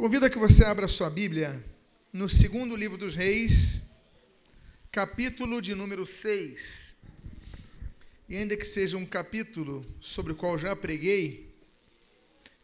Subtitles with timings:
[0.00, 1.62] Convido a que você abra sua Bíblia
[2.10, 3.82] no segundo livro dos Reis,
[4.90, 6.96] capítulo de número 6.
[8.26, 11.54] E ainda que seja um capítulo sobre o qual já preguei,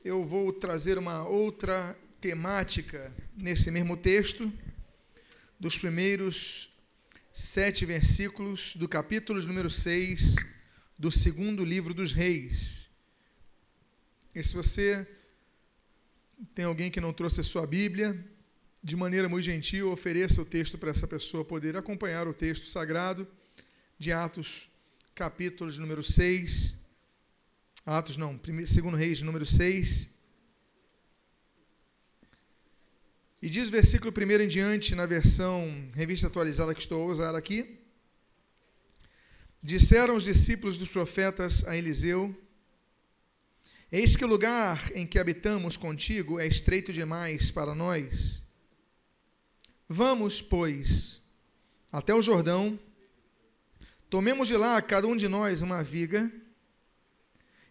[0.03, 4.51] eu vou trazer uma outra temática nesse mesmo texto,
[5.61, 6.75] dos primeiros
[7.35, 10.37] sete versículos do capítulo de número 6
[10.99, 12.89] do segundo livro dos Reis.
[14.35, 15.07] E se você
[16.55, 18.23] tem alguém que não trouxe a sua Bíblia,
[18.83, 23.27] de maneira muito gentil, ofereça o texto para essa pessoa poder acompanhar o texto sagrado
[23.99, 24.69] de Atos,
[25.15, 26.75] capítulo de número 6.
[27.85, 30.09] Atos não, segundo Reis, número 6.
[33.41, 37.35] E diz o versículo primeiro em diante, na versão revista atualizada que estou a usar
[37.35, 37.79] aqui.
[39.63, 42.35] Disseram os discípulos dos profetas a Eliseu:
[43.91, 48.43] Eis que o lugar em que habitamos contigo é estreito demais para nós.
[49.89, 51.23] Vamos, pois,
[51.93, 52.77] até o Jordão,
[54.11, 56.33] tomemos de lá cada um de nós uma viga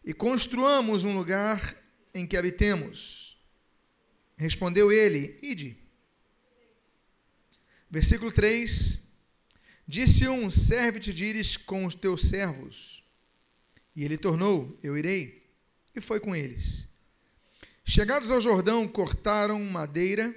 [0.05, 1.75] e construamos um lugar
[2.13, 3.38] em que habitemos.
[4.38, 5.77] Respondeu ele: Ide.
[7.91, 9.02] Versículo 3:
[9.86, 13.03] Disse um: Serve-te de ires com os teus servos.
[13.93, 15.44] E ele tornou: Eu irei
[15.95, 16.88] e foi com eles.
[17.83, 20.35] Chegados ao Jordão, cortaram madeira,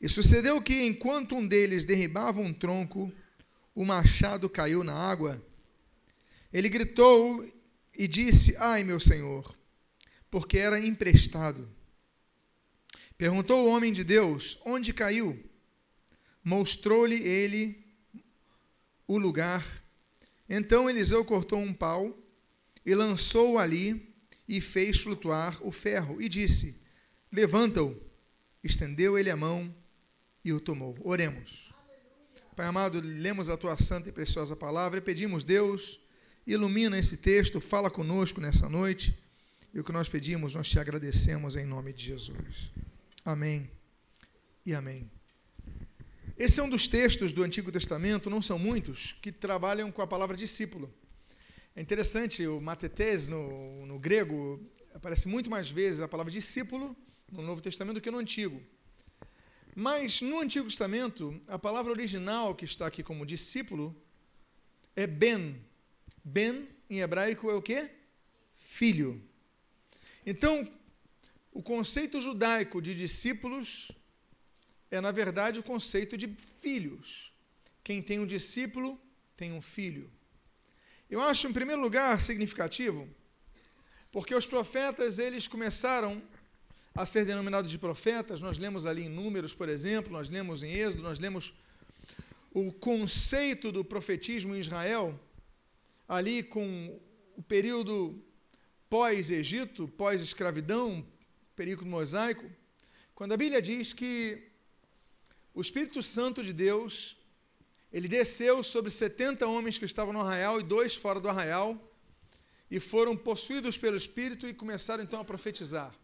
[0.00, 3.12] e sucedeu que, enquanto um deles derribava um tronco,
[3.74, 5.42] o machado caiu na água.
[6.52, 7.46] Ele gritou
[7.96, 9.56] e disse: Ai, meu senhor,
[10.30, 11.68] porque era emprestado.
[13.16, 15.42] Perguntou o homem de Deus: Onde caiu?
[16.42, 17.84] Mostrou-lhe ele
[19.06, 19.64] o lugar.
[20.48, 22.16] Então Eliseu cortou um pau
[22.84, 24.13] e lançou-o ali
[24.48, 26.74] e fez flutuar o ferro, e disse:
[27.32, 28.00] Levanta-o.
[28.62, 29.74] Estendeu ele a mão
[30.44, 30.96] e o tomou.
[31.02, 31.74] Oremos.
[32.56, 36.00] Pai amado, lemos a tua santa e preciosa palavra e pedimos, Deus,
[36.46, 39.18] ilumina esse texto, fala conosco nessa noite.
[39.72, 42.70] E o que nós pedimos, nós te agradecemos em nome de Jesus.
[43.24, 43.68] Amém
[44.64, 45.10] e amém.
[46.38, 50.06] Esse é um dos textos do Antigo Testamento, não são muitos, que trabalham com a
[50.06, 50.92] palavra discípulo.
[51.76, 54.64] É interessante, o matetes no, no grego
[54.94, 56.96] aparece muito mais vezes a palavra discípulo
[57.32, 58.62] no Novo Testamento do que no Antigo.
[59.74, 63.92] Mas no Antigo Testamento, a palavra original que está aqui como discípulo
[64.94, 65.60] é ben.
[66.22, 67.90] Ben, em hebraico, é o quê?
[68.56, 69.20] Filho.
[70.24, 70.72] Então,
[71.52, 73.90] o conceito judaico de discípulos
[74.92, 76.28] é, na verdade, o conceito de
[76.60, 77.32] filhos.
[77.82, 78.96] Quem tem um discípulo
[79.36, 80.08] tem um filho.
[81.14, 83.08] Eu acho, em primeiro lugar, significativo,
[84.10, 86.20] porque os profetas, eles começaram
[86.92, 90.72] a ser denominados de profetas, nós lemos ali em Números, por exemplo, nós lemos em
[90.72, 91.54] Êxodo, nós lemos
[92.50, 95.06] o conceito do profetismo em Israel,
[96.08, 97.00] ali com
[97.36, 98.20] o período
[98.90, 101.06] pós-Egito, pós-escravidão,
[101.54, 102.50] período mosaico,
[103.14, 104.48] quando a Bíblia diz que
[105.54, 107.16] o Espírito Santo de Deus
[107.94, 111.78] ele desceu sobre 70 homens que estavam no arraial e dois fora do arraial,
[112.68, 115.94] e foram possuídos pelo Espírito e começaram então a profetizar.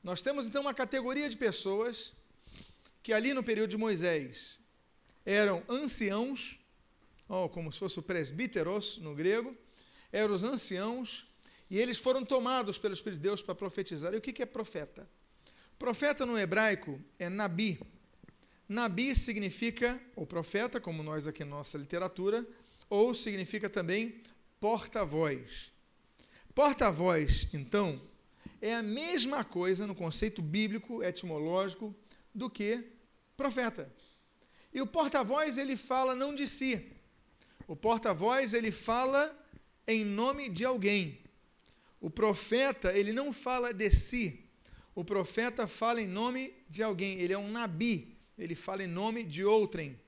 [0.00, 2.12] Nós temos então uma categoria de pessoas
[3.02, 4.60] que ali no período de Moisés
[5.26, 6.60] eram anciãos,
[7.28, 9.56] oh, como se fosse o presbíteros no grego,
[10.12, 11.26] eram os anciãos,
[11.68, 14.14] e eles foram tomados pelo Espírito de Deus para profetizar.
[14.14, 15.10] E o que é profeta?
[15.80, 17.80] Profeta no hebraico é nabi,
[18.72, 22.46] Nabi significa o profeta, como nós aqui na nossa literatura,
[22.88, 24.22] ou significa também
[24.58, 25.70] porta-voz.
[26.54, 28.00] Porta-voz, então,
[28.60, 31.94] é a mesma coisa no conceito bíblico, etimológico,
[32.34, 32.82] do que
[33.36, 33.92] profeta.
[34.72, 36.90] E o porta-voz, ele fala não de si.
[37.68, 39.38] O porta-voz, ele fala
[39.86, 41.18] em nome de alguém.
[42.00, 44.44] O profeta, ele não fala de si.
[44.94, 47.20] O profeta fala em nome de alguém.
[47.20, 49.98] Ele é um nabi, ele fala em nome de outrem.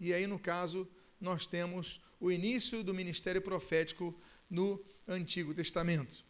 [0.00, 0.88] E aí, no caso,
[1.20, 4.18] nós temos o início do ministério profético
[4.48, 6.24] no Antigo Testamento.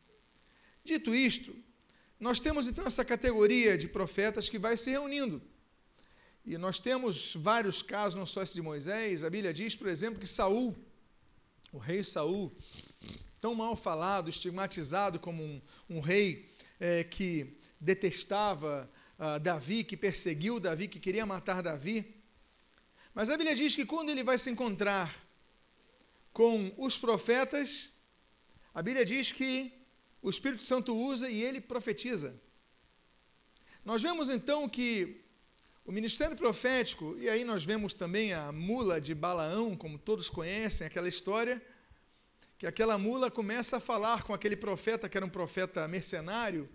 [0.85, 1.55] Dito isto,
[2.19, 5.41] nós temos então essa categoria de profetas que vai se reunindo.
[6.45, 10.19] E nós temos vários casos, não só esse de Moisés, a Bíblia diz, por exemplo,
[10.19, 10.75] que Saul,
[11.71, 12.57] o rei Saul,
[13.41, 16.51] tão mal falado, estigmatizado como um, um rei
[16.81, 22.15] é, que detestava uh, Davi, que perseguiu Davi, que queria matar Davi.
[23.15, 25.15] Mas a Bíblia diz que quando ele vai se encontrar
[26.33, 27.91] com os profetas,
[28.73, 29.73] a Bíblia diz que
[30.23, 32.41] o Espírito Santo usa e ele profetiza.
[33.85, 35.25] Nós vemos então que
[35.85, 40.87] o ministério profético, e aí nós vemos também a mula de Balaão, como todos conhecem
[40.87, 41.63] aquela história,
[42.59, 46.69] que aquela mula começa a falar com aquele profeta que era um profeta mercenário,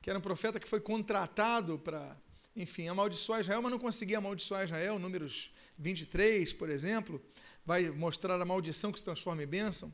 [0.00, 2.16] que era um profeta que foi contratado para,
[2.54, 4.98] enfim, amaldiçoar Israel, mas não conseguia amaldiçoar Israel.
[4.98, 7.22] Números 23, por exemplo,
[7.64, 9.92] vai mostrar a maldição que se transforma em bênção.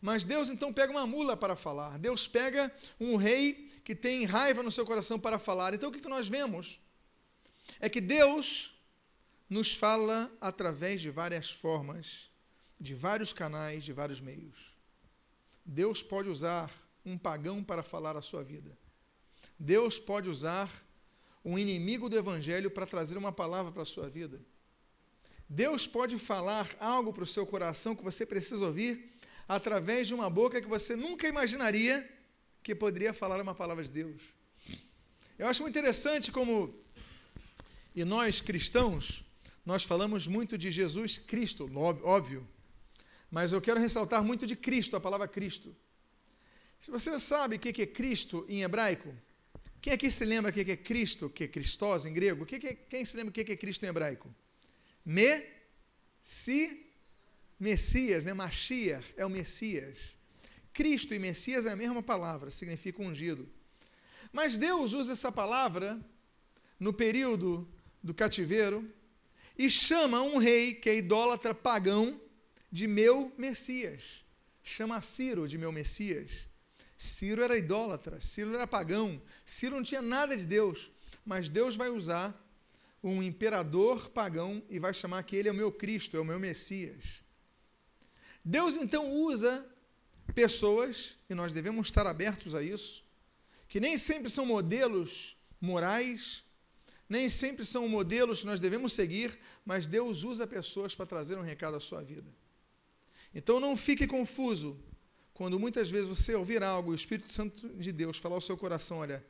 [0.00, 1.98] Mas Deus então pega uma mula para falar.
[1.98, 5.74] Deus pega um rei que tem raiva no seu coração para falar.
[5.74, 6.80] Então o que nós vemos?
[7.78, 8.74] é que Deus
[9.48, 12.30] nos fala através de várias formas,
[12.78, 14.74] de vários canais, de vários meios.
[15.64, 16.72] Deus pode usar
[17.04, 18.76] um pagão para falar a sua vida.
[19.62, 20.70] Deus pode usar
[21.44, 24.40] um inimigo do evangelho para trazer uma palavra para a sua vida.
[25.46, 29.12] Deus pode falar algo para o seu coração que você precisa ouvir
[29.46, 32.10] através de uma boca que você nunca imaginaria
[32.62, 34.22] que poderia falar uma palavra de Deus.
[35.38, 36.74] Eu acho muito interessante como
[37.94, 39.22] e nós cristãos,
[39.66, 42.48] nós falamos muito de Jesus Cristo, óbvio.
[43.30, 45.76] Mas eu quero ressaltar muito de Cristo, a palavra Cristo.
[46.88, 49.14] Você sabe o que é Cristo em hebraico,
[49.80, 52.44] quem aqui se lembra o que é Cristo, que é Christos em grego?
[52.44, 54.34] Quem se lembra o que é Cristo em hebraico?
[55.04, 55.42] Me,
[56.20, 56.86] si,
[57.58, 58.32] Messias, né?
[58.34, 60.16] Mashiach é o Messias.
[60.72, 63.48] Cristo e Messias é a mesma palavra, significa ungido.
[64.30, 65.98] Mas Deus usa essa palavra
[66.78, 67.66] no período
[68.02, 68.88] do cativeiro
[69.56, 72.20] e chama um rei que é idólatra pagão
[72.70, 74.24] de meu Messias.
[74.62, 76.49] Chama Ciro de meu Messias.
[77.02, 80.92] Ciro era idólatra, Ciro era pagão, Ciro não tinha nada de Deus,
[81.24, 82.38] mas Deus vai usar
[83.02, 86.38] um imperador pagão e vai chamar que ele é o meu Cristo, é o meu
[86.38, 87.24] Messias.
[88.44, 89.66] Deus então usa
[90.34, 93.02] pessoas, e nós devemos estar abertos a isso,
[93.66, 96.44] que nem sempre são modelos morais,
[97.08, 101.42] nem sempre são modelos que nós devemos seguir, mas Deus usa pessoas para trazer um
[101.42, 102.30] recado à sua vida.
[103.34, 104.78] Então não fique confuso
[105.40, 108.98] quando muitas vezes você ouvir algo o Espírito Santo de Deus falar ao seu coração:
[108.98, 109.24] olha,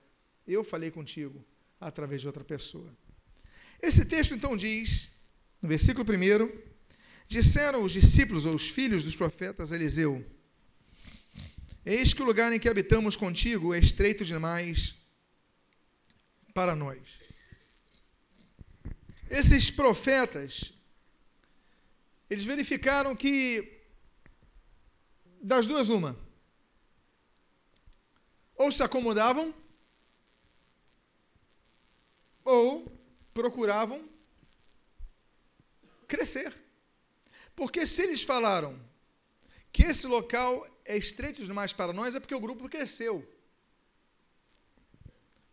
[0.45, 1.45] eu falei contigo
[1.81, 2.93] através de outra pessoa.
[3.81, 5.09] Esse texto então diz,
[5.63, 6.51] no versículo 1,
[7.29, 10.27] disseram os discípulos ou os filhos dos profetas a Eliseu:
[11.87, 14.97] Eis que o lugar em que habitamos contigo é estreito demais
[16.53, 16.99] para nós.
[19.31, 20.75] Esses profetas,
[22.29, 23.80] eles verificaram que,
[25.41, 26.17] das duas, uma,
[28.55, 29.55] ou se acomodavam,
[32.45, 32.91] ou
[33.33, 34.09] procuravam
[36.07, 36.53] crescer.
[37.55, 38.79] Porque se eles falaram
[39.73, 43.27] que esse local é estreito demais para nós, é porque o grupo cresceu.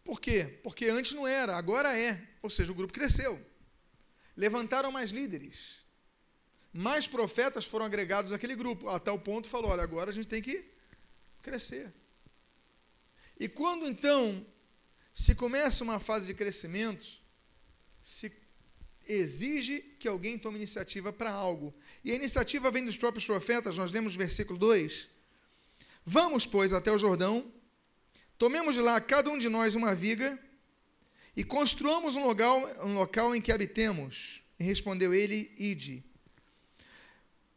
[0.03, 0.59] Por quê?
[0.63, 2.27] Porque antes não era, agora é.
[2.41, 3.45] Ou seja, o grupo cresceu
[4.37, 5.83] levantaram mais líderes.
[6.77, 10.43] Mais profetas foram agregados àquele grupo, a tal ponto falou: olha, agora a gente tem
[10.43, 10.63] que
[11.41, 11.91] crescer.
[13.39, 14.45] E quando então
[15.11, 17.03] se começa uma fase de crescimento,
[18.03, 18.31] se
[19.07, 21.73] exige que alguém tome iniciativa para algo.
[22.03, 25.09] E a iniciativa vem dos próprios profetas, nós lemos o versículo 2.
[26.05, 27.51] Vamos, pois, até o Jordão,
[28.37, 30.37] tomemos de lá cada um de nós uma viga
[31.35, 34.43] e construamos um local, um local em que habitemos.
[34.59, 36.06] E respondeu ele: Ide.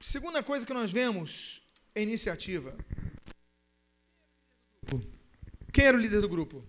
[0.00, 1.62] Segunda coisa que nós vemos
[1.95, 2.75] é iniciativa.
[5.71, 6.64] Quem era o líder do grupo?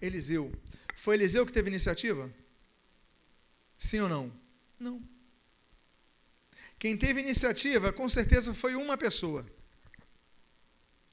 [0.00, 0.52] Eliseu.
[0.94, 2.30] Foi Eliseu que teve iniciativa?
[3.78, 4.32] Sim ou não?
[4.78, 5.02] Não.
[6.78, 9.44] Quem teve iniciativa, com certeza, foi uma pessoa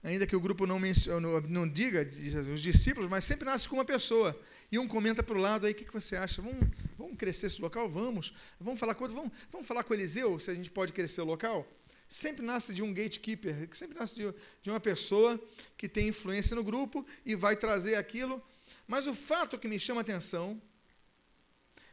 [0.06, 2.08] ainda que o grupo não, menciona, não diga
[2.54, 4.40] os discípulos, mas sempre nasce com uma pessoa.
[4.72, 6.44] E um comenta para o lado aí, o que, que você acha?
[6.44, 7.90] Vamos, vamos crescer esse local?
[7.90, 8.32] Vamos.
[8.60, 11.68] Vamos falar, com, vamos, vamos falar com Eliseu, se a gente pode crescer o local?
[12.08, 14.32] Sempre nasce de um gatekeeper, sempre nasce de,
[14.62, 15.44] de uma pessoa
[15.76, 18.40] que tem influência no grupo e vai trazer aquilo.
[18.88, 20.62] Mas o fato que me chama a atenção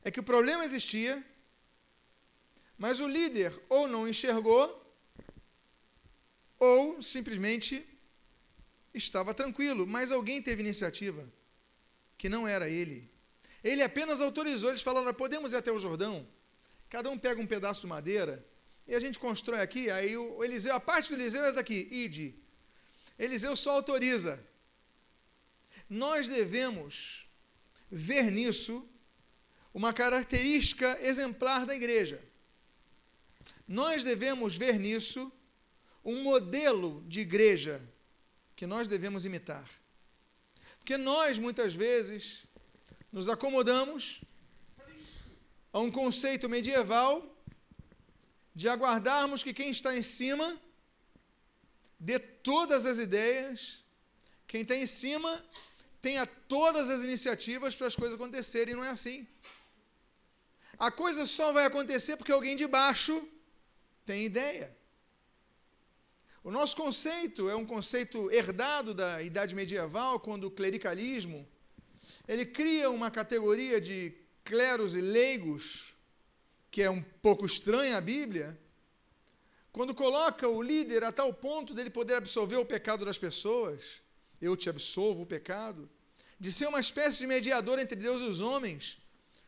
[0.04, 1.25] é que o problema existia,
[2.76, 4.81] mas o líder ou não enxergou,
[6.59, 7.87] ou simplesmente
[8.95, 11.29] estava tranquilo, mas alguém teve iniciativa,
[12.19, 13.11] que não era ele.
[13.63, 16.27] Ele apenas autorizou, eles falaram: podemos ir até o Jordão?
[16.89, 18.45] Cada um pega um pedaço de madeira
[18.87, 19.91] e a gente constrói aqui.
[19.91, 22.35] Aí o Eliseu, a parte do Eliseu é essa daqui, ide.
[23.19, 24.45] Eliseu só autoriza.
[25.89, 27.27] Nós devemos
[27.91, 28.87] ver nisso
[29.73, 32.23] uma característica exemplar da igreja.
[33.67, 35.33] Nós devemos ver nisso
[36.05, 37.81] um modelo de igreja
[38.57, 39.69] que nós devemos imitar.
[40.79, 42.45] Porque nós, muitas vezes,
[43.11, 44.23] nos acomodamos
[45.73, 47.13] a um conceito medieval
[48.55, 50.61] de aguardarmos que quem está em cima
[51.99, 53.85] dê todas as ideias,
[54.47, 55.43] quem está em cima
[56.03, 59.27] tenha todas as iniciativas para as coisas acontecerem, não é assim.
[60.79, 63.27] A coisa só vai acontecer porque alguém de baixo
[64.05, 64.77] tem ideia.
[66.45, 71.47] O nosso conceito é um conceito herdado da idade medieval, quando o clericalismo
[72.27, 74.13] ele cria uma categoria de
[74.45, 75.95] cleros e leigos
[76.71, 78.59] que é um pouco estranha à Bíblia,
[79.71, 84.03] quando coloca o líder a tal ponto dele poder absolver o pecado das pessoas,
[84.41, 85.89] eu te absolvo o pecado,
[86.41, 88.99] de ser uma espécie de mediador entre Deus e os homens,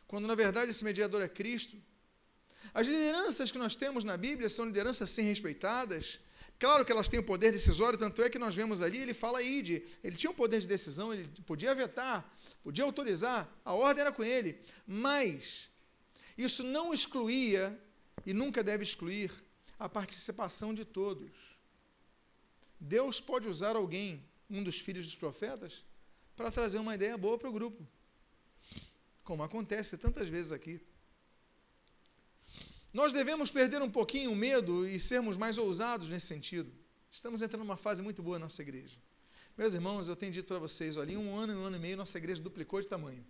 [0.07, 1.75] quando na verdade esse mediador é Cristo.
[2.73, 6.19] As lideranças que nós temos na Bíblia são lideranças sim respeitadas.
[6.57, 9.41] Claro que elas têm o poder decisório, tanto é que nós vemos ali, ele fala
[9.41, 12.33] ide, ele tinha o poder de decisão, ele podia vetar,
[12.63, 15.69] podia autorizar, a ordem era com ele, mas
[16.37, 17.77] isso não excluía
[18.25, 19.31] e nunca deve excluir
[19.77, 21.31] a participação de todos.
[22.79, 25.83] Deus pode usar alguém, um dos filhos dos profetas,
[26.35, 27.85] para trazer uma ideia boa para o grupo,
[29.23, 30.79] como acontece tantas vezes aqui.
[32.95, 36.71] Nós devemos perder um pouquinho o medo e sermos mais ousados nesse sentido.
[37.11, 38.97] Estamos entrando numa fase muito boa na nossa igreja.
[39.57, 41.97] Meus irmãos, eu tenho dito para vocês, olha, em um ano, um ano e meio,
[41.97, 43.21] nossa igreja duplicou de tamanho.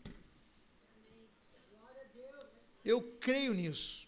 [2.86, 4.08] Eu creio nisso.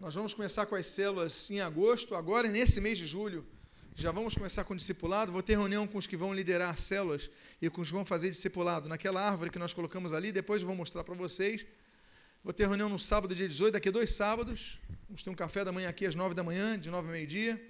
[0.00, 3.46] Nós vamos começar com as células em agosto, agora nesse mês de julho.
[3.94, 5.30] Já vamos começar com o discipulado.
[5.30, 8.06] Vou ter reunião com os que vão liderar as células e com os que vão
[8.06, 8.88] fazer discipulado.
[8.88, 11.66] Naquela árvore que nós colocamos ali, depois eu vou mostrar para vocês.
[12.42, 14.78] Vou ter reunião no sábado, dia 18, daqui a dois sábados.
[15.06, 17.62] Vamos ter um café da manhã aqui às nove da manhã, de nove ao meio-dia.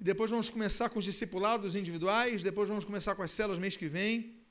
[0.00, 2.42] E depois vamos começar com os discipulados individuais.
[2.42, 4.42] Depois vamos começar com as células mês que vem.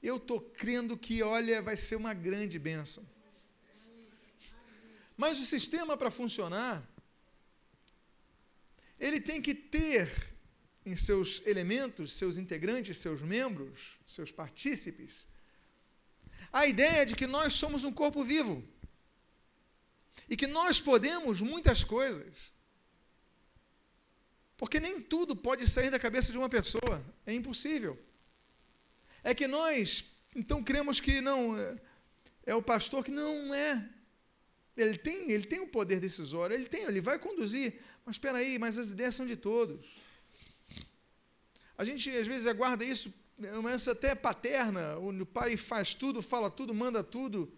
[0.00, 3.04] Eu estou crendo que, olha, vai ser uma grande bênção.
[5.16, 6.88] Mas o sistema para funcionar,
[9.00, 10.08] ele tem que ter
[10.84, 15.26] em seus elementos, seus integrantes, seus membros, seus partícipes,
[16.58, 18.56] a ideia de que nós somos um corpo vivo
[20.30, 22.34] e que nós podemos muitas coisas.
[24.56, 27.94] Porque nem tudo pode sair da cabeça de uma pessoa, é impossível.
[29.22, 30.02] É que nós,
[30.34, 31.76] então, cremos que não é,
[32.46, 33.86] é o pastor que não é.
[34.74, 37.78] Ele tem, ele tem um poder decisório, ele tem, ele vai conduzir.
[38.04, 40.00] Mas espera aí, mas as ideias são de todos.
[41.76, 46.50] A gente às vezes aguarda isso, uma herança até paterna, o pai faz tudo, fala
[46.50, 47.52] tudo, manda tudo.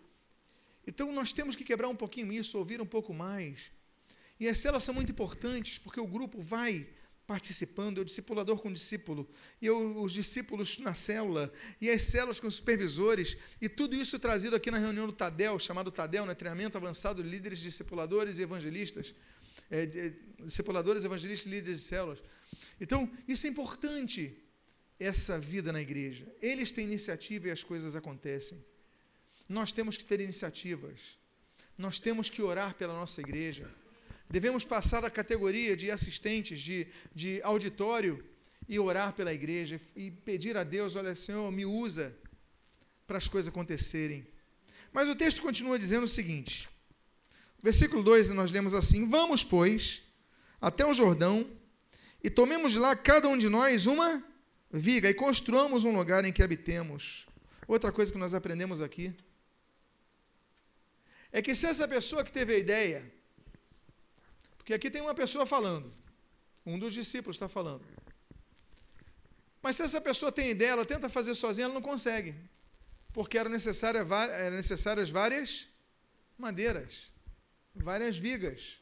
[0.87, 3.70] Então nós temos que quebrar um pouquinho isso, ouvir um pouco mais.
[4.40, 6.87] E as células são muito importantes, porque o grupo vai
[7.26, 9.28] participando, é o discipulador com o discípulo,
[9.61, 14.18] e eu, os discípulos na célula, e as células com os supervisores, e tudo isso
[14.18, 18.42] trazido aqui na reunião do Tadel, chamado Tadel, né, treinamento avançado de líderes, discipuladores e
[18.42, 19.14] evangelistas,
[19.70, 22.23] é, de, discipuladores, evangelistas e líderes de células.
[22.80, 24.35] Então, isso é importante,
[24.98, 26.26] essa vida na igreja.
[26.40, 28.64] Eles têm iniciativa e as coisas acontecem.
[29.48, 31.18] Nós temos que ter iniciativas,
[31.76, 33.70] nós temos que orar pela nossa igreja,
[34.30, 38.22] Devemos passar a categoria de assistentes, de, de auditório,
[38.68, 42.14] e orar pela igreja e pedir a Deus: olha, Senhor, me usa
[43.06, 44.26] para as coisas acontecerem.
[44.92, 46.68] Mas o texto continua dizendo o seguinte:
[47.62, 50.02] versículo 2 nós lemos assim: Vamos, pois,
[50.60, 51.50] até o Jordão
[52.22, 54.22] e tomemos lá cada um de nós uma
[54.70, 57.26] viga e construamos um lugar em que habitemos.
[57.66, 59.14] Outra coisa que nós aprendemos aqui
[61.30, 63.18] é que se essa pessoa que teve a ideia
[64.68, 65.90] porque aqui tem uma pessoa falando,
[66.66, 67.82] um dos discípulos está falando.
[69.62, 72.34] Mas se essa pessoa tem ideia, ela tenta fazer sozinha, ela não consegue.
[73.10, 75.66] Porque eram necessárias, eram necessárias várias
[76.37, 77.10] madeiras,
[77.75, 78.78] várias vigas.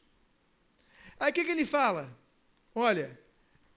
[1.17, 2.13] Aí o que, que ele fala?
[2.75, 3.17] Olha,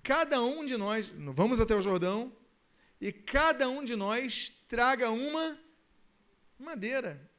[0.02, 2.32] cada um de nós, vamos até o Jordão,
[3.00, 5.58] e cada um de nós traga uma
[6.58, 7.30] madeira.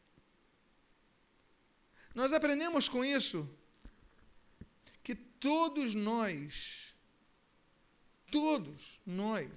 [2.13, 3.49] Nós aprendemos com isso
[5.41, 6.93] todos nós,
[8.29, 9.49] todos nós,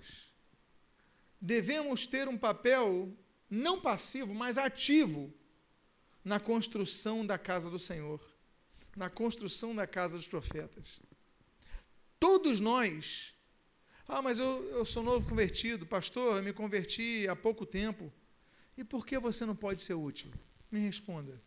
[1.39, 3.15] devemos ter um papel
[3.51, 5.33] não passivo, mas ativo
[6.25, 8.19] na construção da casa do Senhor,
[8.97, 11.01] na construção da casa dos profetas.
[12.19, 13.35] Todos nós.
[14.07, 18.13] Ah, mas eu, eu sou novo convertido, pastor, eu me converti há pouco tempo.
[18.77, 20.31] E por que você não pode ser útil?
[20.71, 21.41] Me responda.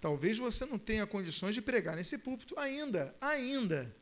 [0.00, 3.94] Talvez você não tenha condições de pregar nesse púlpito ainda, ainda.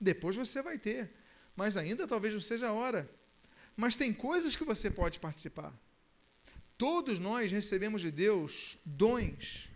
[0.00, 1.12] Depois você vai ter,
[1.56, 3.10] mas ainda talvez não seja a hora.
[3.76, 5.72] Mas tem coisas que você pode participar.
[6.76, 9.70] Todos nós recebemos de Deus dons.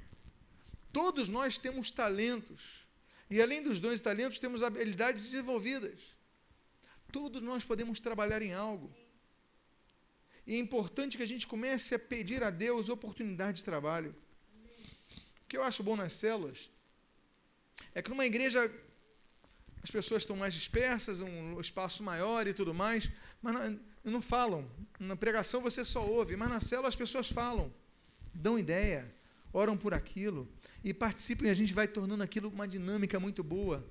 [0.93, 2.88] Todos nós temos talentos.
[3.31, 6.17] E além dos dons e talentos, temos habilidades desenvolvidas.
[7.13, 8.95] Todos nós podemos trabalhar em algo.
[10.47, 14.17] E é importante que a gente comece a pedir a Deus oportunidade de trabalho.
[15.43, 16.71] O que eu acho bom nas células
[17.95, 18.71] é que numa igreja
[19.83, 24.71] as pessoas estão mais dispersas, um espaço maior e tudo mais, mas não, não falam.
[24.99, 27.73] Na pregação você só ouve, mas na célula as pessoas falam,
[28.35, 29.15] dão ideia,
[29.53, 30.49] oram por aquilo
[30.83, 33.87] e participam e a gente vai tornando aquilo uma dinâmica muito boa.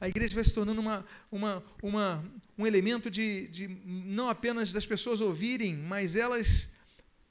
[0.00, 4.84] A igreja vai se tornando uma, uma, uma, um elemento de, de não apenas das
[4.84, 6.68] pessoas ouvirem, mas elas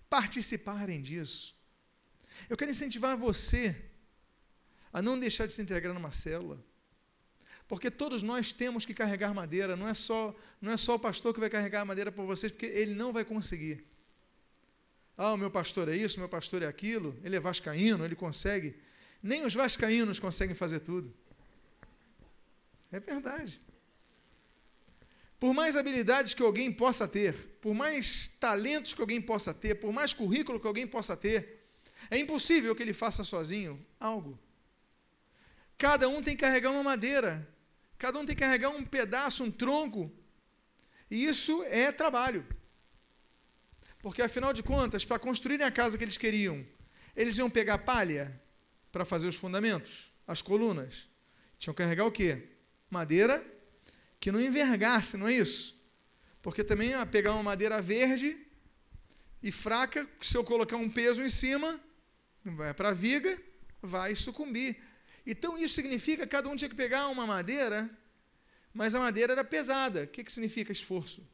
[0.10, 1.56] participarem disso.
[2.50, 3.76] Eu quero incentivar você
[4.92, 6.64] a não deixar de se integrar numa célula.
[7.68, 11.34] Porque todos nós temos que carregar madeira, não é só, não é só o pastor
[11.34, 13.86] que vai carregar a madeira por vocês, porque ele não vai conseguir.
[15.24, 18.76] Ah, o meu pastor é isso, meu pastor é aquilo, ele é vascaíno, ele consegue.
[19.22, 21.14] Nem os vascaínos conseguem fazer tudo.
[22.92, 23.62] É verdade.
[25.40, 29.94] Por mais habilidades que alguém possa ter, por mais talentos que alguém possa ter, por
[29.94, 31.68] mais currículo que alguém possa ter,
[32.10, 34.40] é impossível que ele faça sozinho algo.
[35.78, 37.48] Cada um tem que carregar uma madeira.
[37.96, 40.12] Cada um tem que carregar um pedaço, um tronco.
[41.12, 42.44] E isso é trabalho.
[44.02, 46.66] Porque, afinal de contas, para construírem a casa que eles queriam,
[47.16, 48.42] eles iam pegar palha
[48.92, 51.08] para fazer os fundamentos, as colunas.
[51.58, 52.50] Tinham que carregar o quê?
[52.90, 53.46] Madeira
[54.22, 55.76] que não envergasse, não é isso?
[56.44, 58.38] Porque também ia pegar uma madeira verde
[59.42, 61.82] e fraca, se eu colocar um peso em cima,
[62.46, 63.42] vai para a viga,
[63.82, 64.78] vai sucumbir.
[65.26, 67.90] Então isso significa que cada um tinha que pegar uma madeira,
[68.72, 70.04] mas a madeira era pesada.
[70.04, 71.28] O que, que significa esforço?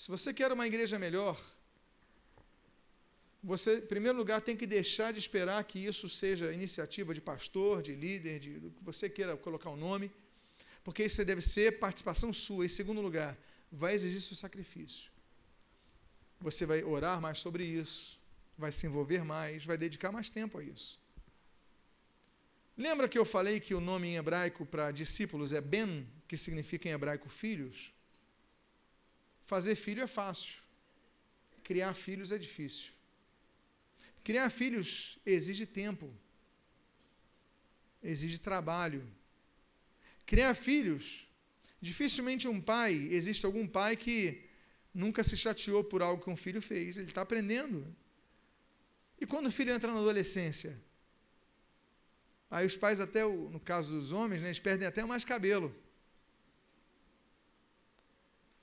[0.00, 1.38] Se você quer uma igreja melhor,
[3.42, 7.82] você, em primeiro lugar, tem que deixar de esperar que isso seja iniciativa de pastor,
[7.82, 10.10] de líder, de do que você queira colocar o nome,
[10.82, 12.64] porque isso deve ser participação sua.
[12.64, 13.36] Em segundo lugar,
[13.70, 15.10] vai exigir seu sacrifício.
[16.40, 18.18] Você vai orar mais sobre isso,
[18.56, 20.98] vai se envolver mais, vai dedicar mais tempo a isso.
[22.74, 26.88] Lembra que eu falei que o nome em hebraico para discípulos é Ben, que significa
[26.88, 27.92] em hebraico filhos?
[29.50, 30.62] Fazer filho é fácil,
[31.64, 32.92] criar filhos é difícil.
[34.22, 36.08] Criar filhos exige tempo,
[38.00, 39.02] exige trabalho.
[40.24, 41.26] Criar filhos,
[41.80, 44.44] dificilmente um pai, existe algum pai que
[44.94, 47.84] nunca se chateou por algo que um filho fez, ele está aprendendo.
[49.20, 50.80] E quando o filho entra na adolescência?
[52.48, 55.74] Aí os pais, até no caso dos homens, né, eles perdem até mais cabelo.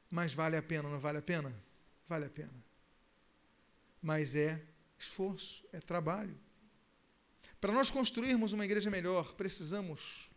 [0.10, 1.54] Mas vale a pena, não vale a pena?
[2.08, 2.54] Vale a pena.
[4.02, 4.62] Mas é
[4.98, 6.38] esforço, é trabalho.
[7.60, 10.30] Para nós construirmos uma igreja melhor, precisamos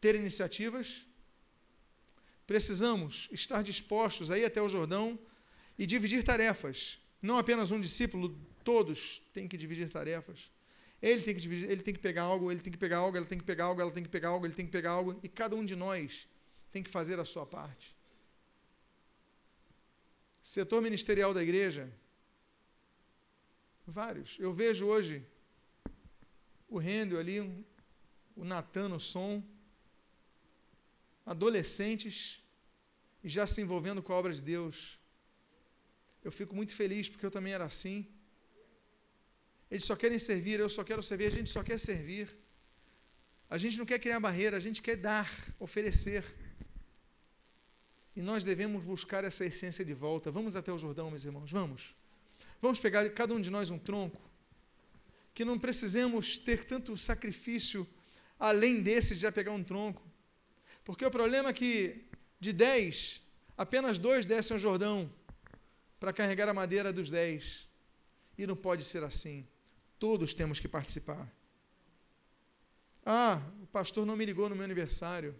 [0.00, 1.06] ter iniciativas,
[2.46, 5.18] precisamos estar dispostos a ir até o Jordão
[5.78, 6.98] e dividir tarefas.
[7.20, 10.50] Não apenas um discípulo, todos têm que dividir tarefas.
[11.00, 13.26] Ele tem que dividir, ele tem que pegar algo, ele tem que pegar algo, ela
[13.26, 15.28] tem que pegar algo, ela tem que pegar algo, ele tem que pegar algo, e
[15.28, 16.28] cada um de nós
[16.70, 17.96] tem que fazer a sua parte.
[20.42, 21.88] Setor ministerial da igreja,
[23.86, 24.38] vários.
[24.40, 25.24] Eu vejo hoje
[26.68, 27.38] o Rendel ali,
[28.34, 29.42] o Natan no som,
[31.24, 32.42] adolescentes
[33.22, 34.98] e já se envolvendo com a obra de Deus.
[36.24, 38.08] Eu fico muito feliz porque eu também era assim.
[39.70, 42.36] Eles só querem servir, eu só quero servir, a gente só quer servir.
[43.48, 46.24] A gente não quer criar barreira, a gente quer dar, oferecer.
[48.14, 50.30] E nós devemos buscar essa essência de volta.
[50.30, 51.94] Vamos até o Jordão, meus irmãos, vamos.
[52.60, 54.20] Vamos pegar cada um de nós um tronco,
[55.34, 57.88] que não precisemos ter tanto sacrifício
[58.38, 60.02] além desse de já pegar um tronco.
[60.84, 62.04] Porque o problema é que
[62.38, 63.22] de dez,
[63.56, 65.10] apenas dois descem ao Jordão
[65.98, 67.68] para carregar a madeira dos dez.
[68.36, 69.46] E não pode ser assim.
[69.98, 71.32] Todos temos que participar.
[73.06, 75.34] Ah, o pastor não me ligou no meu aniversário.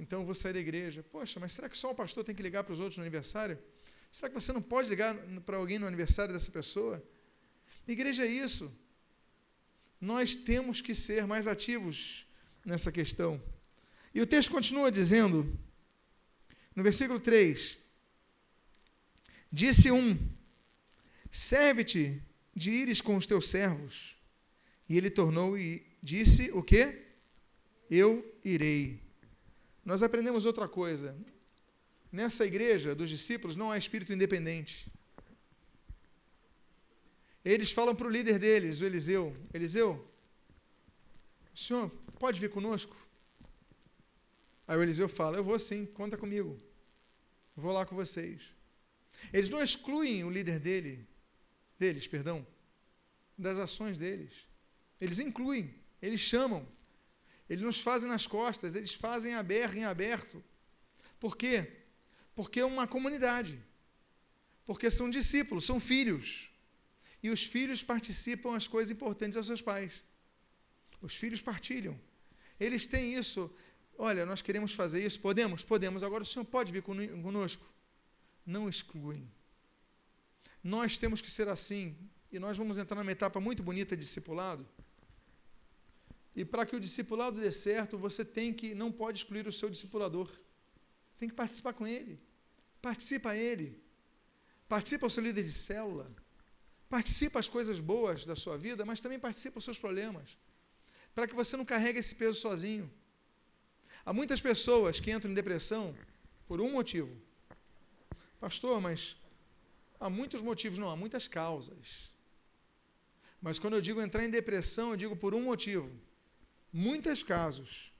[0.00, 1.02] Então eu vou sair da igreja.
[1.02, 3.58] Poxa, mas será que só o pastor tem que ligar para os outros no aniversário?
[4.10, 7.04] Será que você não pode ligar para alguém no aniversário dessa pessoa?
[7.86, 8.72] Igreja é isso.
[10.00, 12.26] Nós temos que ser mais ativos
[12.64, 13.42] nessa questão.
[14.14, 15.58] E o texto continua dizendo,
[16.74, 17.78] no versículo 3:
[19.52, 20.18] Disse um:
[21.30, 22.22] Serve-te
[22.56, 24.16] de ires com os teus servos.
[24.88, 27.06] E ele tornou e disse: O quê?
[27.90, 29.09] Eu irei.
[29.84, 31.16] Nós aprendemos outra coisa.
[32.12, 34.90] Nessa igreja dos discípulos não há espírito independente.
[37.44, 40.06] Eles falam para o líder deles, o Eliseu: Eliseu,
[41.54, 42.96] o senhor pode vir conosco?
[44.66, 46.60] Aí o Eliseu fala: Eu vou sim, conta comigo.
[47.56, 48.54] Vou lá com vocês.
[49.32, 51.06] Eles não excluem o líder dele,
[51.78, 52.46] deles, perdão,
[53.36, 54.32] das ações deles.
[55.00, 56.66] Eles incluem, eles chamam.
[57.50, 60.42] Eles nos fazem nas costas, eles fazem aberto em aberto.
[61.18, 61.56] Por quê?
[62.32, 63.60] Porque é uma comunidade.
[64.64, 66.48] Porque são discípulos, são filhos.
[67.20, 70.00] E os filhos participam as coisas importantes aos seus pais.
[71.02, 72.00] Os filhos partilham.
[72.58, 73.52] Eles têm isso.
[73.98, 75.18] Olha, nós queremos fazer isso.
[75.18, 75.64] Podemos?
[75.64, 76.04] Podemos.
[76.04, 77.68] Agora o senhor pode vir conosco?
[78.46, 79.28] Não excluem.
[80.62, 81.96] Nós temos que ser assim.
[82.30, 84.64] E nós vamos entrar numa etapa muito bonita de discipulado.
[86.34, 89.68] E para que o discipulado dê certo, você tem que, não pode excluir o seu
[89.68, 90.30] discipulador.
[91.18, 92.20] Tem que participar com ele.
[92.80, 93.82] Participa ele.
[94.68, 96.10] Participa o seu líder de célula.
[96.88, 100.36] Participa as coisas boas da sua vida, mas também participa os seus problemas.
[101.14, 102.90] Para que você não carregue esse peso sozinho.
[104.04, 105.94] Há muitas pessoas que entram em depressão
[106.46, 107.14] por um motivo.
[108.40, 109.16] Pastor, mas
[109.98, 112.10] há muitos motivos, não, há muitas causas.
[113.42, 115.90] Mas quando eu digo entrar em depressão, eu digo por um motivo.
[116.72, 117.92] Muitos casos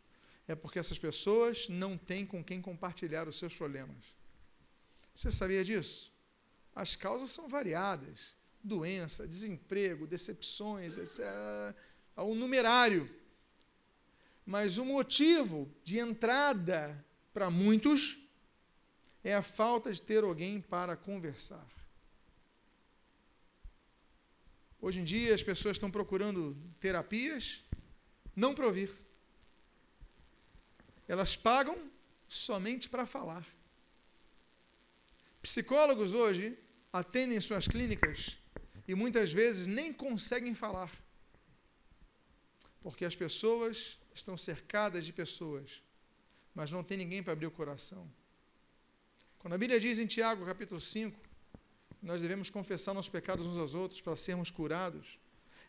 [0.47, 4.15] é porque essas pessoas não têm com quem compartilhar os seus problemas.
[5.15, 6.13] Você sabia disso?
[6.75, 11.25] As causas são variadas: doença, desemprego, decepções, etc.
[12.17, 13.09] Há um numerário.
[14.47, 18.19] Mas o motivo de entrada para muitos
[19.23, 21.67] é a falta de ter alguém para conversar.
[24.81, 27.63] Hoje em dia as pessoas estão procurando terapias
[28.41, 28.91] não para ouvir.
[31.07, 31.77] Elas pagam
[32.29, 33.47] somente para falar.
[35.43, 36.47] Psicólogos hoje
[36.93, 38.39] atendem suas clínicas
[38.89, 40.91] e muitas vezes nem conseguem falar.
[42.81, 45.83] Porque as pessoas estão cercadas de pessoas,
[46.55, 48.11] mas não tem ninguém para abrir o coração.
[49.39, 51.19] Quando a Bíblia diz em Tiago, capítulo 5,
[52.03, 55.19] nós devemos confessar nossos pecados uns aos outros para sermos curados,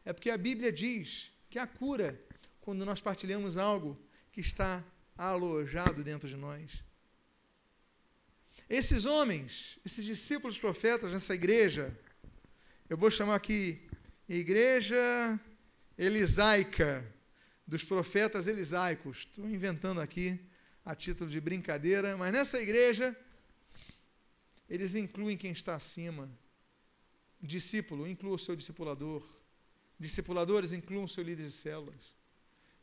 [0.06, 2.10] é porque a Bíblia diz que a cura
[2.62, 4.00] quando nós partilhamos algo
[4.32, 4.84] que está
[5.18, 6.84] alojado dentro de nós.
[8.70, 11.98] Esses homens, esses discípulos profetas nessa igreja,
[12.90, 13.88] eu vou chamar aqui
[14.30, 15.40] igreja
[15.98, 17.06] elisaica,
[17.68, 19.20] dos profetas elisaicos.
[19.20, 20.40] Estou inventando aqui
[20.84, 23.16] a título de brincadeira, mas nessa igreja,
[24.70, 26.30] eles incluem quem está acima.
[27.42, 29.24] Discípulo, inclua o seu discipulador.
[30.00, 32.21] Discipuladores, incluam o seu líder de células.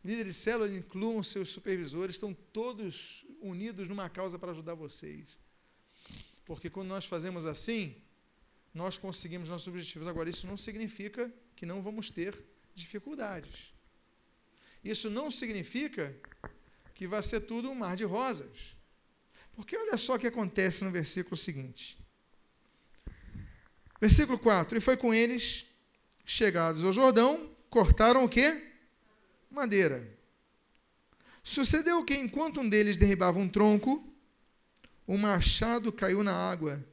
[0.09, 5.37] Líderes de célula incluam seus supervisores, estão todos unidos numa causa para ajudar vocês.
[6.47, 7.95] Porque quando nós fazemos assim,
[8.73, 10.09] nós conseguimos nossos objetivos.
[10.09, 12.43] Agora, isso não significa que não vamos ter
[12.75, 13.75] dificuldades.
[14.83, 16.19] Isso não significa
[16.95, 18.75] que vai ser tudo um mar de rosas.
[19.53, 21.99] Porque olha só o que acontece no versículo seguinte.
[24.01, 25.67] Versículo 4: E foi com eles,
[26.25, 28.68] chegados ao Jordão, cortaram o quê?
[29.51, 30.17] Madeira.
[31.43, 34.07] Sucedeu que, enquanto um deles derribava um tronco,
[35.07, 36.85] um machado caiu na água.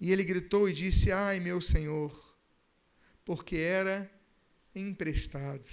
[0.00, 2.12] E ele gritou e disse: Ai, meu senhor,
[3.24, 4.10] porque era
[4.74, 5.68] emprestado.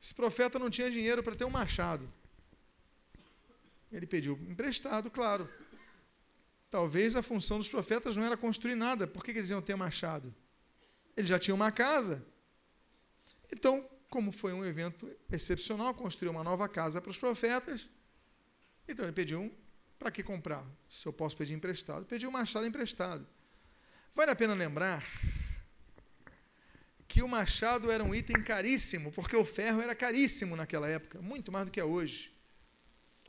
[0.00, 2.12] Esse profeta não tinha dinheiro para ter um machado.
[3.92, 5.48] Ele pediu emprestado, claro.
[6.70, 9.06] Talvez a função dos profetas não era construir nada.
[9.06, 10.34] Por que eles iam ter machado?
[11.14, 12.24] Ele já tinha uma casa.
[13.52, 17.88] Então, como foi um evento excepcional, construiu uma nova casa para os profetas.
[18.88, 19.50] Então ele pediu um,
[19.98, 20.66] para que comprar?
[20.88, 23.26] Se eu posso pedir emprestado, pediu um machado emprestado.
[24.14, 25.04] Vale a pena lembrar
[27.06, 31.52] que o machado era um item caríssimo, porque o ferro era caríssimo naquela época, muito
[31.52, 32.34] mais do que é hoje.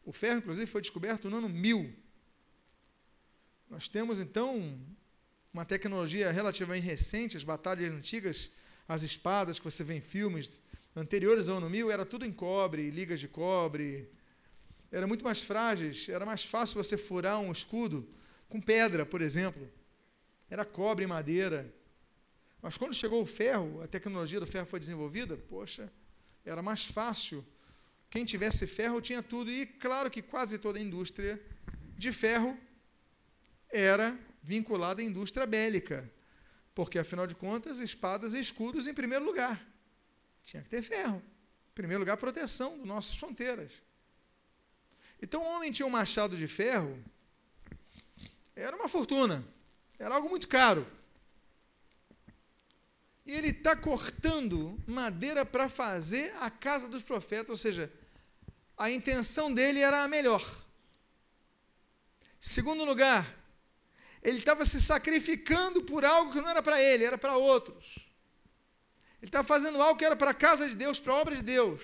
[0.06, 1.94] O ferro, inclusive, foi descoberto no ano 1000.
[3.70, 4.80] Nós temos, então,
[5.54, 8.52] uma tecnologia relativamente recente, as batalhas antigas
[8.94, 10.62] as espadas que você vê em filmes
[10.96, 14.08] anteriores ao ano 1000 era tudo em cobre, ligas de cobre.
[14.92, 18.08] Era muito mais frágeis, era mais fácil você furar um escudo
[18.48, 19.68] com pedra, por exemplo.
[20.48, 21.74] Era cobre e madeira.
[22.62, 25.92] Mas quando chegou o ferro, a tecnologia do ferro foi desenvolvida, poxa,
[26.46, 27.44] era mais fácil.
[28.12, 29.50] Quem tivesse ferro tinha tudo.
[29.50, 31.42] E claro que quase toda a indústria
[31.98, 32.56] de ferro
[33.72, 36.08] era vinculada à indústria bélica.
[36.74, 39.64] Porque, afinal de contas, espadas e escudos em primeiro lugar.
[40.44, 41.22] Tinha que ter ferro.
[41.72, 43.72] Em primeiro lugar, proteção das nossas fronteiras.
[45.22, 47.02] Então, o homem tinha um machado de ferro,
[48.56, 49.44] era uma fortuna,
[49.98, 50.86] era algo muito caro.
[53.26, 57.92] E ele está cortando madeira para fazer a casa dos profetas, ou seja,
[58.78, 60.44] a intenção dele era a melhor.
[62.40, 63.34] Segundo lugar,
[64.24, 68.00] ele estava se sacrificando por algo que não era para ele, era para outros.
[69.22, 71.44] Ele estava fazendo algo que era para a casa de Deus, para a obra de
[71.44, 71.82] Deus.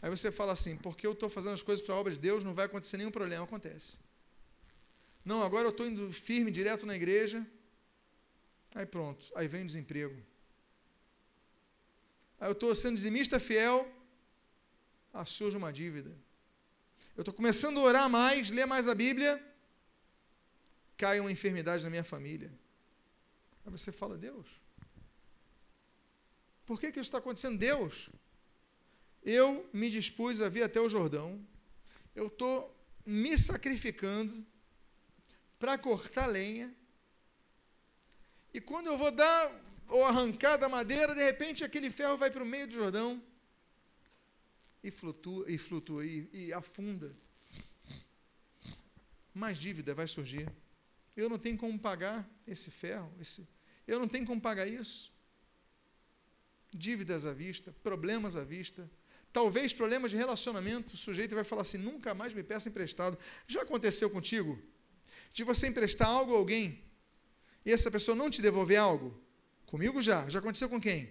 [0.00, 2.44] Aí você fala assim, porque eu estou fazendo as coisas para a obra de Deus,
[2.44, 3.44] não vai acontecer nenhum problema.
[3.44, 3.98] Acontece.
[5.24, 7.46] Não, agora eu estou indo firme, direto na igreja.
[8.74, 10.16] Aí pronto, aí vem o desemprego.
[12.40, 13.88] Aí eu estou sendo dizimista fiel,
[15.12, 16.16] ah, surge uma dívida.
[17.16, 19.40] Eu estou começando a orar mais, ler mais a Bíblia,
[20.96, 22.52] cai uma enfermidade na minha família.
[23.64, 24.46] Aí você fala, Deus,
[26.64, 27.58] por que, que isso está acontecendo?
[27.58, 28.10] Deus,
[29.22, 31.44] eu me dispus a vir até o Jordão,
[32.14, 32.74] eu estou
[33.04, 34.44] me sacrificando
[35.58, 36.74] para cortar lenha,
[38.54, 39.50] e quando eu vou dar
[39.88, 43.22] ou arrancar da madeira, de repente aquele ferro vai para o meio do Jordão
[44.82, 47.14] e flutua, e, flutua e, e afunda.
[49.34, 50.50] Mais dívida vai surgir.
[51.16, 53.46] Eu não tenho como pagar esse ferro, esse,
[53.86, 55.12] eu não tenho como pagar isso.
[56.72, 58.90] Dívidas à vista, problemas à vista,
[59.32, 60.94] talvez problemas de relacionamento.
[60.94, 63.18] O sujeito vai falar assim: nunca mais me peça emprestado.
[63.46, 64.58] Já aconteceu contigo?
[65.32, 66.82] De você emprestar algo a alguém
[67.64, 69.18] e essa pessoa não te devolver algo?
[69.66, 70.28] Comigo já.
[70.28, 71.10] Já aconteceu com quem?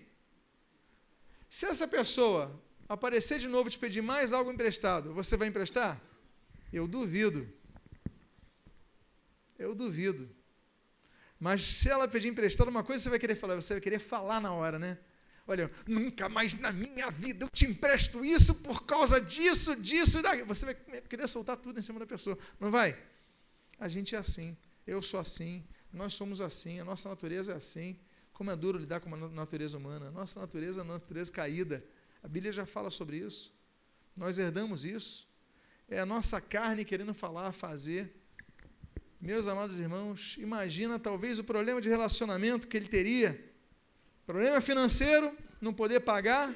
[1.49, 6.01] Se essa pessoa aparecer de novo e te pedir mais algo emprestado, você vai emprestar?
[6.71, 7.51] Eu duvido.
[9.61, 10.29] Eu duvido.
[11.39, 14.39] Mas se ela pedir emprestado uma coisa, você vai querer falar, você vai querer falar
[14.39, 14.97] na hora, né?
[15.47, 20.21] Olha, nunca mais na minha vida eu te empresto isso por causa disso, disso e
[20.21, 20.47] daquilo.
[20.47, 22.97] Você vai querer soltar tudo em cima da pessoa, não vai?
[23.79, 27.99] A gente é assim, eu sou assim, nós somos assim, a nossa natureza é assim.
[28.33, 30.07] Como é duro lidar com a natureza humana.
[30.07, 31.83] A nossa natureza é uma natureza caída.
[32.23, 33.53] A Bíblia já fala sobre isso.
[34.17, 35.27] Nós herdamos isso.
[35.87, 38.20] É a nossa carne querendo falar, fazer.
[39.21, 43.39] Meus amados irmãos, imagina talvez o problema de relacionamento que ele teria.
[44.25, 46.55] Problema financeiro, não poder pagar.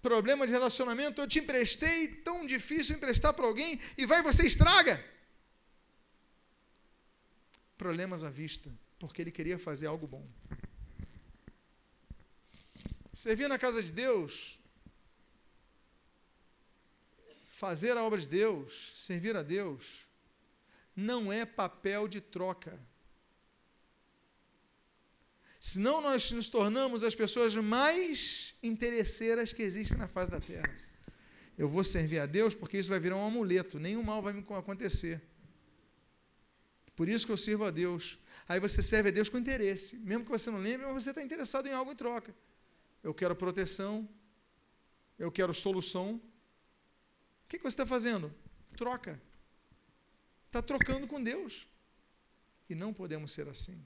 [0.00, 5.04] Problema de relacionamento, eu te emprestei, tão difícil emprestar para alguém, e vai você estraga
[7.76, 10.24] problemas à vista, porque ele queria fazer algo bom.
[13.12, 14.60] Servir na casa de Deus,
[17.50, 20.06] fazer a obra de Deus, servir a Deus,
[20.94, 22.78] não é papel de troca.
[25.60, 30.68] Senão nós nos tornamos as pessoas mais interesseiras que existem na face da terra.
[31.56, 34.40] Eu vou servir a Deus porque isso vai virar um amuleto, nenhum mal vai me
[34.40, 35.22] acontecer.
[36.96, 38.18] Por isso que eu sirvo a Deus.
[38.48, 39.96] Aí você serve a Deus com interesse.
[39.98, 42.34] Mesmo que você não lembre, mas você está interessado em algo em troca.
[43.02, 44.08] Eu quero proteção.
[45.18, 46.16] Eu quero solução.
[47.44, 48.34] O que, que você está fazendo?
[48.76, 49.20] Troca.
[50.52, 51.66] Está trocando com Deus.
[52.68, 53.82] E não podemos ser assim.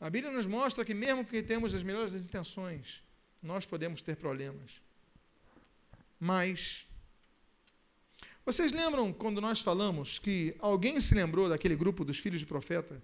[0.00, 3.00] A Bíblia nos mostra que, mesmo que temos as melhores intenções,
[3.40, 4.82] nós podemos ter problemas.
[6.18, 6.88] Mas
[8.44, 13.00] vocês lembram quando nós falamos que alguém se lembrou daquele grupo dos filhos de profeta?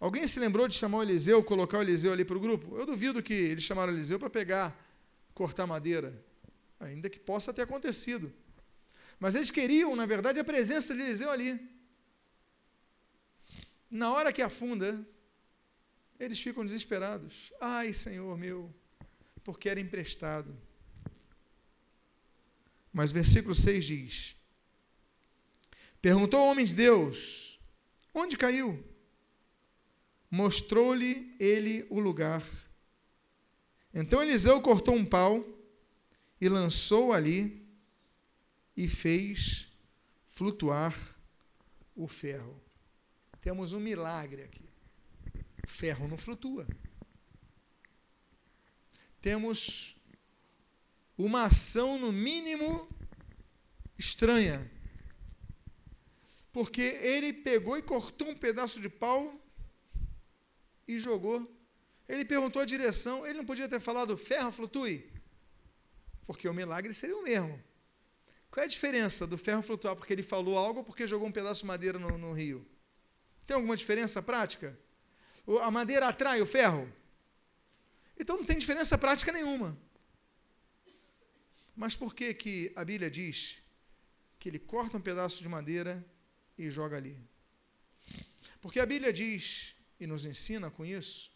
[0.00, 2.78] Alguém se lembrou de chamar o Eliseu, colocar o Eliseu ali para o grupo?
[2.78, 4.74] Eu duvido que eles chamaram o Eliseu para pegar,
[5.34, 6.18] cortar madeira,
[6.80, 8.32] ainda que possa ter acontecido.
[9.18, 11.58] Mas eles queriam, na verdade, a presença de Eliseu ali.
[13.90, 15.04] Na hora que afunda,
[16.20, 17.52] eles ficam desesperados.
[17.60, 18.72] Ai, Senhor meu,
[19.42, 20.56] porque era emprestado.
[22.92, 24.36] Mas versículo 6 diz:
[26.00, 27.58] Perguntou ao homem de Deus:
[28.14, 28.84] Onde caiu?
[30.30, 32.44] Mostrou-lhe ele o lugar.
[33.92, 35.44] Então Eliseu cortou um pau
[36.40, 37.67] e lançou ali
[38.78, 39.66] e fez
[40.28, 40.94] flutuar
[41.96, 42.62] o ferro.
[43.40, 44.64] Temos um milagre aqui.
[45.66, 46.64] Ferro não flutua.
[49.20, 49.96] Temos
[51.16, 52.88] uma ação, no mínimo,
[53.98, 54.70] estranha
[56.52, 59.34] porque ele pegou e cortou um pedaço de pau
[60.86, 61.52] e jogou.
[62.08, 65.12] Ele perguntou a direção, ele não podia ter falado ferro flutue,
[66.26, 67.62] porque o milagre seria o mesmo.
[68.50, 71.32] Qual é a diferença do ferro flutuar porque ele falou algo ou porque jogou um
[71.32, 72.66] pedaço de madeira no, no rio?
[73.46, 74.78] Tem alguma diferença prática?
[75.62, 76.92] A madeira atrai o ferro?
[78.18, 79.78] Então não tem diferença prática nenhuma.
[81.76, 83.58] Mas por que, que a Bíblia diz
[84.38, 86.04] que ele corta um pedaço de madeira
[86.58, 87.16] e joga ali?
[88.60, 91.30] Porque a Bíblia diz, e nos ensina com isso,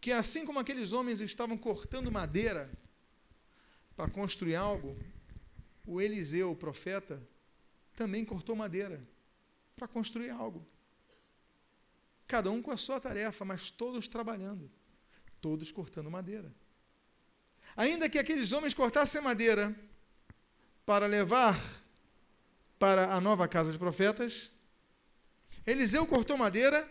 [0.00, 2.70] que assim como aqueles homens estavam cortando madeira
[3.96, 4.96] para construir algo,
[5.86, 7.22] o Eliseu, o profeta,
[7.94, 9.00] também cortou madeira
[9.74, 10.66] para construir algo.
[12.26, 14.70] Cada um com a sua tarefa, mas todos trabalhando,
[15.40, 16.52] todos cortando madeira.
[17.76, 19.74] Ainda que aqueles homens cortassem madeira
[20.84, 21.56] para levar
[22.78, 24.50] para a nova casa de profetas,
[25.66, 26.88] Eliseu cortou madeira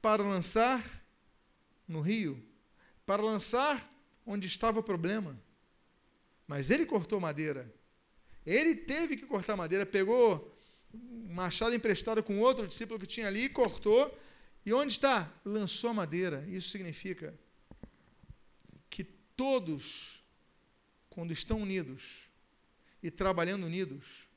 [0.00, 0.82] para lançar
[1.86, 2.42] no rio,
[3.04, 3.92] para lançar
[4.24, 5.38] onde estava o problema.
[6.46, 7.72] Mas ele cortou madeira.
[8.46, 10.54] Ele teve que cortar madeira, pegou
[11.28, 14.16] machado emprestado com outro discípulo que tinha ali e cortou.
[14.64, 15.32] E onde está?
[15.44, 16.46] Lançou a madeira.
[16.48, 17.34] Isso significa
[18.88, 19.04] que
[19.36, 20.22] todos,
[21.10, 22.30] quando estão unidos
[23.02, 24.28] e trabalhando unidos,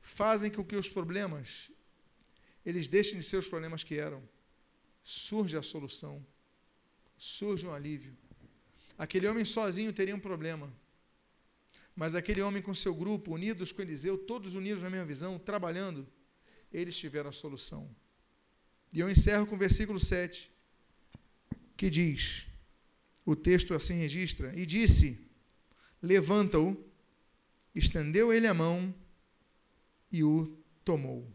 [0.00, 1.70] fazem com que os problemas
[2.64, 4.22] eles deixem de ser os problemas que eram.
[5.02, 6.24] Surge a solução,
[7.16, 8.16] surge um alívio.
[8.98, 10.70] Aquele homem sozinho teria um problema,
[12.00, 16.08] mas aquele homem com seu grupo, unidos com Eliseu, todos unidos na mesma visão, trabalhando,
[16.72, 17.94] eles tiveram a solução.
[18.90, 20.50] E eu encerro com o versículo 7,
[21.76, 22.46] que diz:
[23.22, 25.20] o texto assim registra, e disse:
[26.00, 26.82] Levanta-o,
[27.74, 28.94] estendeu ele a mão
[30.10, 31.30] e o tomou.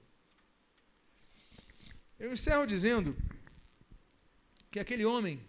[2.17, 3.15] Eu encerro dizendo
[4.71, 5.39] que aquele homem,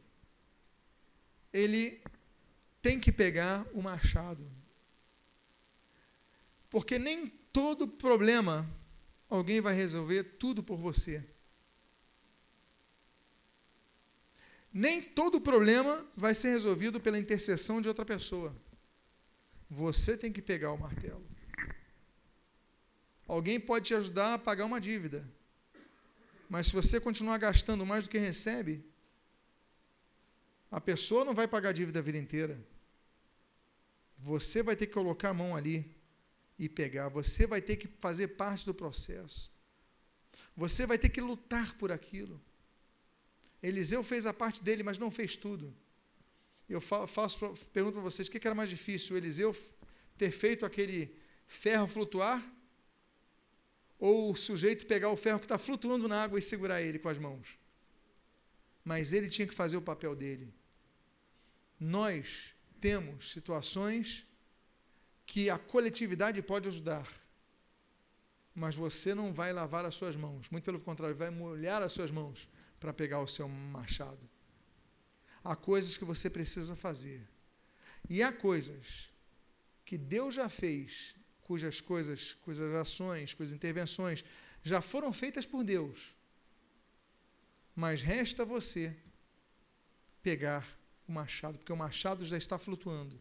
[1.50, 2.02] ele
[2.82, 4.55] tem que pegar o machado.
[6.68, 8.68] Porque nem todo problema
[9.28, 11.24] alguém vai resolver tudo por você.
[14.72, 18.54] Nem todo problema vai ser resolvido pela intercessão de outra pessoa.
[19.70, 21.26] Você tem que pegar o martelo.
[23.26, 25.26] Alguém pode te ajudar a pagar uma dívida.
[26.48, 28.84] Mas se você continuar gastando mais do que recebe,
[30.70, 32.62] a pessoa não vai pagar a dívida a vida inteira.
[34.18, 35.95] Você vai ter que colocar a mão ali
[36.58, 37.08] e pegar.
[37.08, 39.52] Você vai ter que fazer parte do processo.
[40.56, 42.40] Você vai ter que lutar por aquilo.
[43.62, 45.74] Eliseu fez a parte dele, mas não fez tudo.
[46.68, 47.38] Eu faço,
[47.72, 49.16] pergunto para vocês: o que era mais difícil?
[49.16, 49.56] Eliseu
[50.16, 51.14] ter feito aquele
[51.46, 52.44] ferro flutuar
[53.98, 57.08] ou o sujeito pegar o ferro que está flutuando na água e segurar ele com
[57.08, 57.58] as mãos.
[58.84, 60.52] Mas ele tinha que fazer o papel dele.
[61.78, 64.25] Nós temos situações
[65.26, 67.06] que a coletividade pode ajudar,
[68.54, 72.10] mas você não vai lavar as suas mãos, muito pelo contrário, vai molhar as suas
[72.10, 74.30] mãos para pegar o seu machado.
[75.42, 77.28] Há coisas que você precisa fazer,
[78.08, 79.12] e há coisas
[79.84, 84.24] que Deus já fez cujas coisas, cujas ações, cujas intervenções
[84.62, 86.16] já foram feitas por Deus.
[87.74, 88.96] Mas resta você
[90.22, 90.66] pegar
[91.06, 93.20] o machado, porque o machado já está flutuando.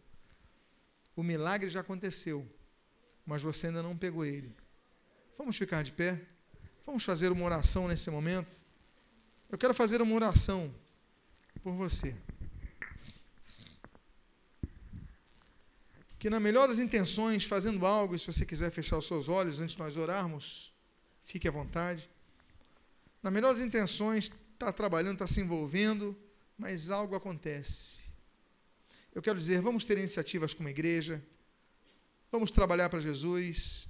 [1.15, 2.45] O milagre já aconteceu,
[3.25, 4.55] mas você ainda não pegou ele.
[5.37, 6.21] Vamos ficar de pé?
[6.85, 8.53] Vamos fazer uma oração nesse momento?
[9.49, 10.73] Eu quero fazer uma oração
[11.63, 12.15] por você.
[16.25, 19.59] que na melhor das intenções, fazendo algo, e se você quiser fechar os seus olhos
[19.59, 20.73] antes de nós orarmos,
[21.23, 22.09] fique à vontade.
[23.21, 26.17] Na melhor das intenções, está trabalhando, está se envolvendo,
[26.57, 28.04] mas algo acontece.
[29.15, 31.23] Eu quero dizer, vamos ter iniciativas como igreja,
[32.29, 33.87] vamos trabalhar para Jesus,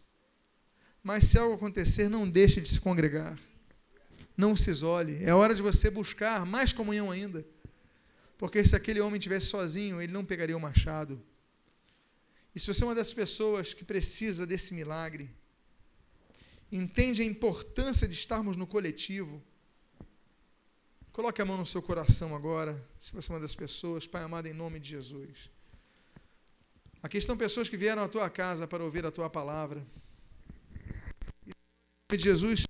[1.01, 3.37] mas se algo acontecer, não deixe de se congregar.
[4.37, 5.23] Não se isole.
[5.23, 7.45] É hora de você buscar mais comunhão ainda.
[8.37, 11.21] Porque se aquele homem estivesse sozinho, ele não pegaria o machado.
[12.53, 15.29] E se você é uma das pessoas que precisa desse milagre,
[16.71, 19.43] entende a importância de estarmos no coletivo,
[21.15, 24.47] coloque a mão no seu coração agora, se você é uma das pessoas, Pai amado,
[24.47, 25.49] em nome de Jesus.
[27.01, 29.79] Aqui estão pessoas que vieram à tua casa para ouvir a tua palavra.
[31.47, 31.53] Em
[32.11, 32.65] nome de Jesus,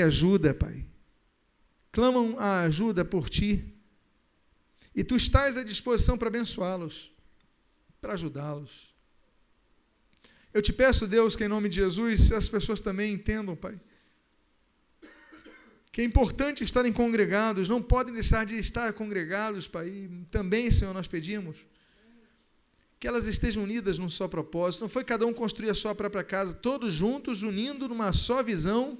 [0.00, 0.86] ajuda, Pai.
[1.92, 3.74] Clamam a ajuda por ti.
[4.94, 7.12] E tu estás à disposição para abençoá-los
[8.00, 8.94] para ajudá-los.
[10.54, 13.78] Eu te peço, Deus, que em nome de Jesus, as pessoas também entendam, Pai,
[15.96, 20.10] que é importante estarem congregados, não podem deixar de estar congregados, Pai.
[20.30, 21.64] Também, Senhor, nós pedimos
[23.00, 24.82] que elas estejam unidas num só propósito.
[24.82, 28.98] Não foi cada um construir a sua própria casa, todos juntos, unindo numa só visão,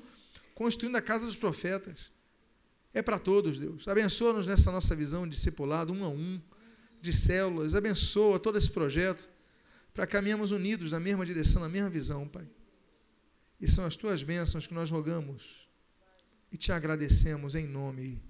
[0.55, 2.11] construindo a casa dos profetas.
[2.95, 3.87] É para todos, Deus.
[3.87, 6.41] Abençoa-nos nessa nossa visão de discipulado, um a um,
[7.03, 7.75] de células.
[7.75, 9.29] Abençoa todo esse projeto,
[9.93, 12.49] para caminharmos unidos na mesma direção, na mesma visão, Pai.
[13.61, 15.66] E são as tuas bênçãos que nós rogamos
[16.51, 18.23] e te agradecemos em nome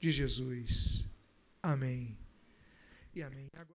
[0.00, 1.06] de Jesus.
[1.62, 2.16] Amém.
[3.14, 3.48] E amém.